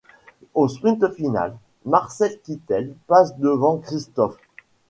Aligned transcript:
Au 0.55 0.67
sprint 0.67 1.07
final, 1.11 1.55
Marcel 1.85 2.39
Kittel 2.41 2.95
passe 3.05 3.37
devant 3.37 3.77
Kristoff. 3.77 4.35